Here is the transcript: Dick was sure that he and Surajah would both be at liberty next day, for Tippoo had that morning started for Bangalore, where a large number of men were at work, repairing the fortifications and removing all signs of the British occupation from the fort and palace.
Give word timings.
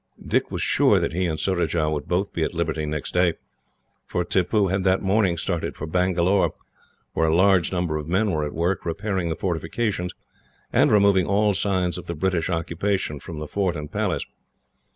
Dick 0.27 0.49
was 0.49 0.63
sure 0.63 0.99
that 0.99 1.13
he 1.13 1.27
and 1.27 1.39
Surajah 1.39 1.91
would 1.91 2.07
both 2.07 2.33
be 2.33 2.41
at 2.43 2.55
liberty 2.55 2.87
next 2.87 3.13
day, 3.13 3.35
for 4.07 4.25
Tippoo 4.25 4.69
had 4.69 4.83
that 4.83 5.03
morning 5.03 5.37
started 5.37 5.75
for 5.75 5.85
Bangalore, 5.85 6.55
where 7.13 7.27
a 7.27 7.35
large 7.35 7.71
number 7.71 7.97
of 7.97 8.07
men 8.07 8.31
were 8.31 8.43
at 8.43 8.55
work, 8.55 8.83
repairing 8.83 9.29
the 9.29 9.35
fortifications 9.35 10.15
and 10.73 10.91
removing 10.91 11.27
all 11.27 11.53
signs 11.53 11.99
of 11.99 12.07
the 12.07 12.15
British 12.15 12.49
occupation 12.49 13.19
from 13.19 13.37
the 13.37 13.47
fort 13.47 13.75
and 13.75 13.91
palace. 13.91 14.25